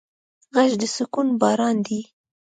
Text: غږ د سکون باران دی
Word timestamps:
غږ 0.55 0.71
د 0.81 0.83
سکون 0.95 1.27
باران 1.41 1.77
دی 1.87 2.01